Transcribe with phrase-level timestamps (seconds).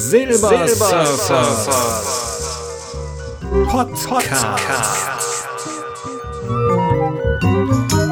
[0.00, 1.44] Silbersurfer
[3.68, 4.46] Podcast.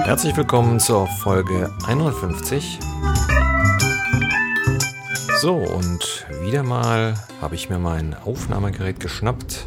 [0.05, 2.79] Herzlich willkommen zur Folge 51.
[5.41, 9.67] So, und wieder mal habe ich mir mein Aufnahmegerät geschnappt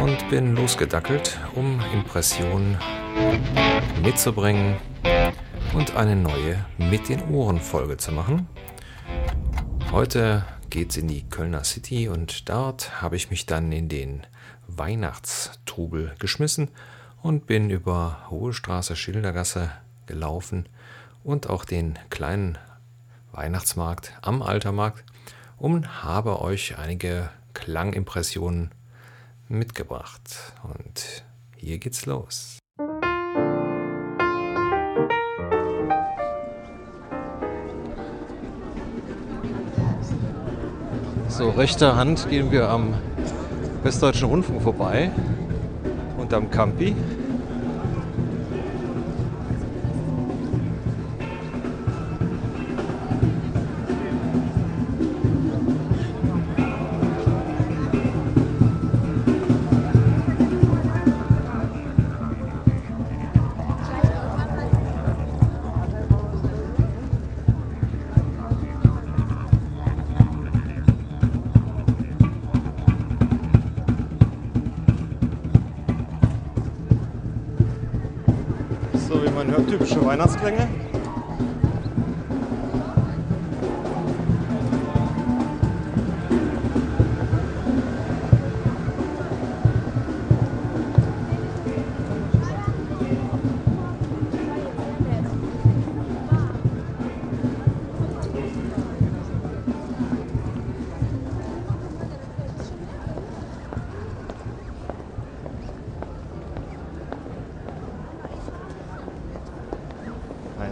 [0.00, 2.78] und bin losgedackelt, um Impressionen
[4.04, 4.76] mitzubringen
[5.74, 8.46] und eine neue Mit den Ohren Folge zu machen.
[9.90, 14.26] Heute geht's in die Kölner City und dort habe ich mich dann in den
[14.66, 16.70] Weihnachtstrubel geschmissen
[17.22, 19.72] und bin über Hohe Straße Schildergasse
[20.06, 20.68] gelaufen
[21.24, 22.58] und auch den kleinen
[23.32, 25.04] Weihnachtsmarkt am Altermarkt
[25.56, 28.72] und habe euch einige Klangimpressionen
[29.48, 30.52] mitgebracht.
[30.62, 31.24] Und
[31.56, 32.57] hier geht's los.
[41.38, 42.94] So, rechter Hand gehen wir am
[43.84, 45.12] Westdeutschen Rundfunk vorbei
[46.18, 46.96] und am Campi.
[79.22, 80.68] Wie man hört, typische Weihnachtsklänge.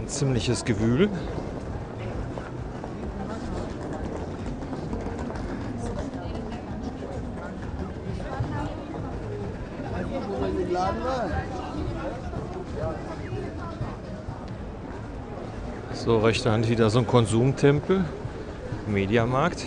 [0.07, 1.09] Ziemliches Gewühl.
[15.93, 18.05] So, rechter Hand wieder so ein Konsumtempel.
[18.87, 19.65] Mediamarkt.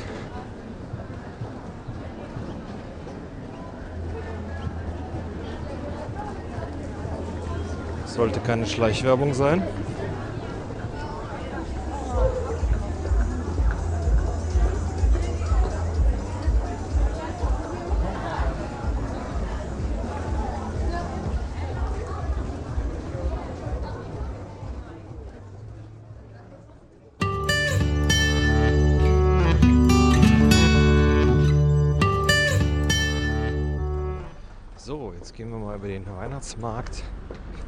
[8.06, 9.62] Sollte keine Schleichwerbung sein.
[36.04, 37.02] Den Weihnachtsmarkt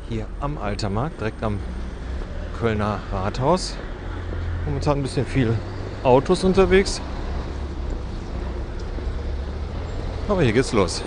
[0.08, 1.58] hier am Altermarkt, direkt am
[2.58, 3.76] Kölner Rathaus.
[4.64, 5.54] Momentan ein bisschen viel
[6.02, 7.00] Autos unterwegs.
[10.28, 11.02] Aber hier geht's los.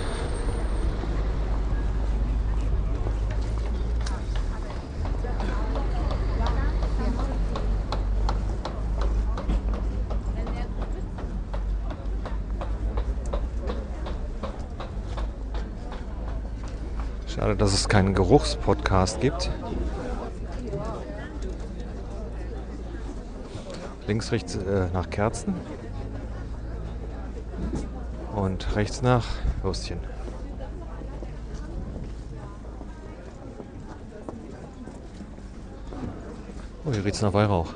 [17.36, 19.50] Schade, dass es keinen Geruchspodcast gibt.
[24.06, 25.54] Links riecht äh, nach Kerzen
[28.34, 29.26] und rechts nach
[29.62, 29.98] Würstchen.
[36.86, 37.74] Oh, hier riecht es nach Weihrauch.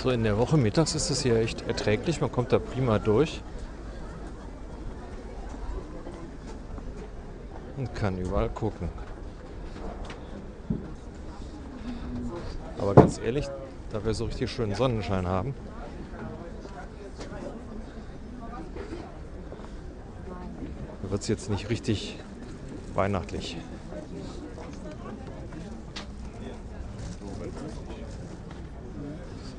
[0.00, 2.20] So in der Woche mittags ist es hier echt erträglich.
[2.20, 3.42] Man kommt da prima durch.
[7.76, 8.90] Und kann überall gucken.
[12.78, 13.48] Aber ganz ehrlich,
[13.90, 15.52] da wir so richtig schönen Sonnenschein haben,
[21.02, 22.20] wird es jetzt nicht richtig
[22.94, 23.56] weihnachtlich.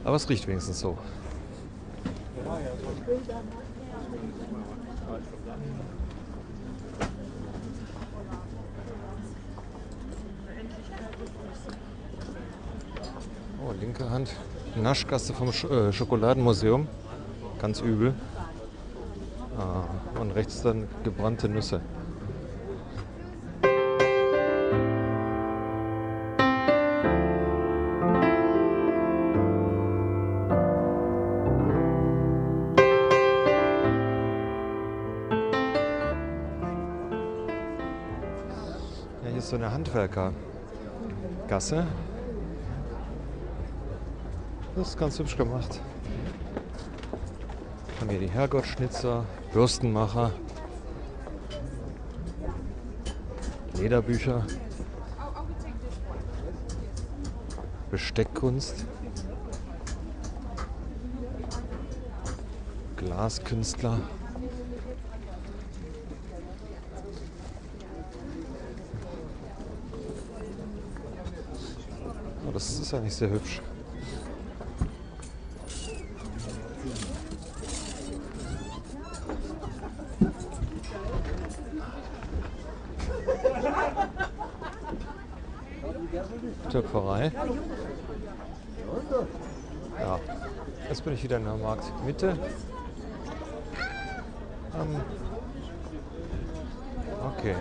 [0.09, 0.97] Aber es riecht wenigstens so.
[13.63, 14.31] Oh, linke Hand.
[14.75, 16.87] Naschgasse vom Sch äh, Schokoladenmuseum.
[17.61, 18.15] Ganz übel.
[19.59, 19.83] Ah,
[20.19, 21.81] und rechts dann gebrannte Nüsse.
[39.49, 40.35] So eine Handwerkergasse.
[44.75, 45.81] Das ist ganz hübsch gemacht.
[47.99, 50.31] Haben hier die Herrgottschnitzer, Bürstenmacher,
[53.73, 54.45] Lederbücher,
[57.89, 58.85] Besteckkunst,
[62.97, 63.97] Glaskünstler.
[72.49, 73.61] Oh, das ist eigentlich sehr hübsch.
[86.71, 87.31] Töpferei.
[89.99, 90.19] Ja,
[90.89, 92.39] jetzt bin ich wieder in der Marktmitte.
[94.73, 95.01] Ähm,
[97.37, 97.55] okay.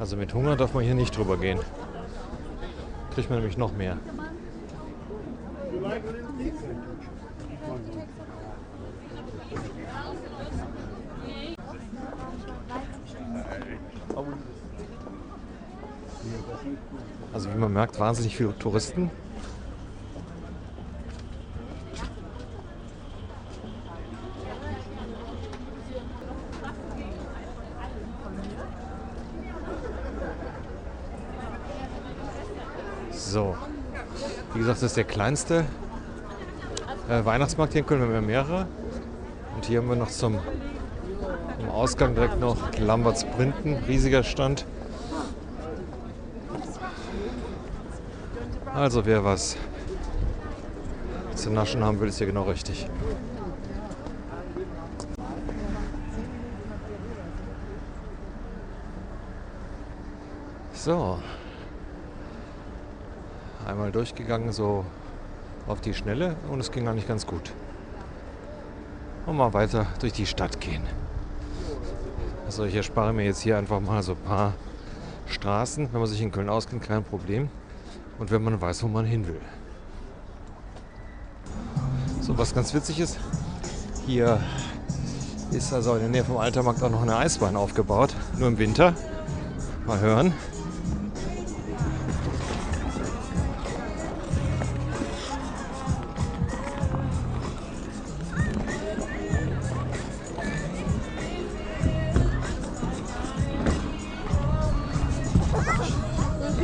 [0.00, 1.60] Also mit Hunger darf man hier nicht drüber gehen.
[3.14, 3.98] Kriegt man nämlich noch mehr.
[17.34, 19.10] Also wie man merkt, wahnsinnig viele Touristen.
[33.12, 33.54] So,
[34.54, 35.66] wie gesagt, das ist der kleinste
[37.10, 38.10] äh, Weihnachtsmarkt hier in Köln.
[38.10, 38.66] Wir mehrere.
[39.54, 40.38] Und hier haben wir noch zum
[41.58, 44.64] im Ausgang direkt noch Lamberts Printen, riesiger Stand.
[48.72, 49.58] Also wer was
[51.34, 52.88] zu naschen haben will, ist hier genau richtig.
[60.72, 61.18] So.
[63.70, 64.84] Einmal durchgegangen, so
[65.68, 67.52] auf die Schnelle und es ging eigentlich ganz gut.
[69.26, 70.82] Und mal weiter durch die Stadt gehen.
[72.46, 74.54] Also ich erspare mir jetzt hier einfach mal so ein paar
[75.26, 75.92] Straßen.
[75.92, 77.48] Wenn man sich in Köln auskennt, kein Problem.
[78.18, 79.40] Und wenn man weiß, wo man hin will.
[82.22, 83.20] So, was ganz witzig ist,
[84.04, 84.40] hier
[85.52, 88.16] ist also in der Nähe vom Altermarkt auch noch eine Eisbahn aufgebaut.
[88.36, 88.94] Nur im Winter.
[89.86, 90.34] Mal hören.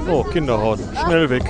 [0.08, 0.78] Oh, Kinderhaut.
[1.04, 1.42] Schnell weg.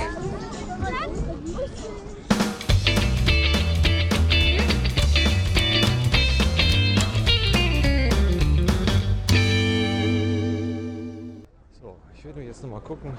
[11.79, 13.11] So, ich werde jetzt noch mal gucken,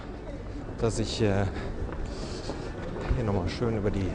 [0.81, 1.45] dass ich äh,
[3.15, 4.11] hier noch mal schön über die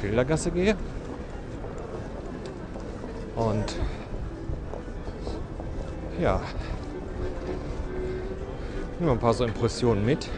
[0.00, 0.76] Schildergasse gehe.
[3.36, 3.76] Und
[6.20, 6.40] ja,
[9.00, 10.28] Nehmen ein paar so Impressionen mit.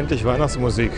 [0.00, 0.92] Endlich Weihnachtsmusik.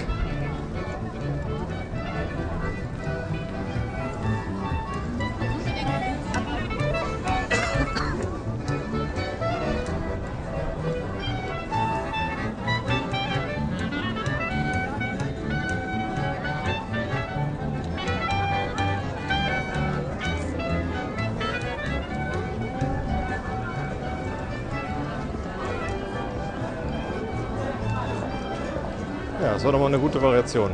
[29.63, 30.73] Das war nochmal eine gute Variation.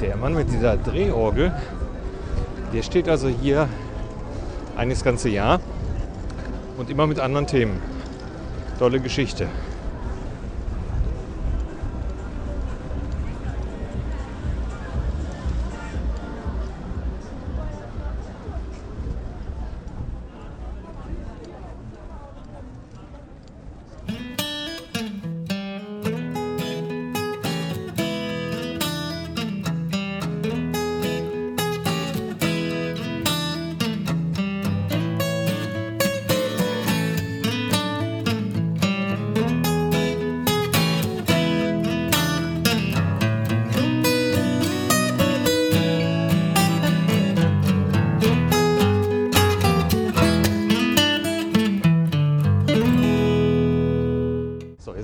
[0.00, 1.52] Der Mann mit dieser Drehorgel,
[2.72, 3.68] der steht also hier
[4.88, 5.60] das ganze Jahr
[6.78, 7.82] und immer mit anderen Themen.
[8.78, 9.46] Tolle Geschichte.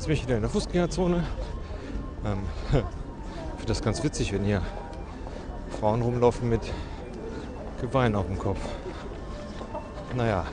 [0.07, 1.25] Jetzt bin wieder in der Fußgängerzone.
[2.25, 2.73] Ähm, ich
[3.57, 4.63] finde das ganz witzig, wenn hier
[5.81, 6.61] Frauen rumlaufen mit
[7.81, 8.61] Geweih auf dem Kopf.
[10.15, 10.45] Naja,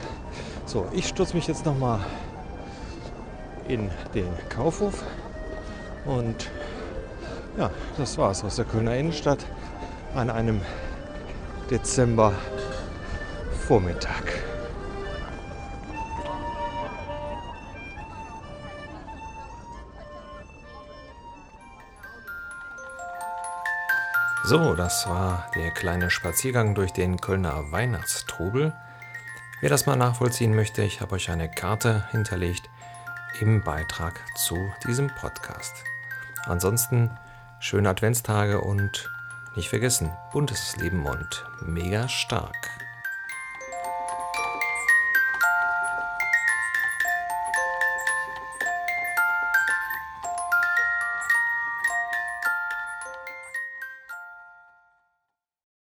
[0.66, 2.00] so, ich stürze mich jetzt nochmal
[3.68, 5.04] in den Kaufhof
[6.04, 6.50] und
[7.56, 9.46] ja, das war's aus der Kölner Innenstadt
[10.16, 10.60] an einem
[11.70, 12.32] Dezember
[24.46, 28.74] So, das war der kleine Spaziergang durch den Kölner Weihnachtstrubel.
[29.62, 32.68] Wer das mal nachvollziehen möchte, ich habe euch eine Karte hinterlegt
[33.40, 35.72] im Beitrag zu diesem Podcast.
[36.44, 37.10] Ansonsten
[37.58, 39.10] schöne Adventstage und
[39.56, 42.73] nicht vergessen, buntes Leben und mega stark.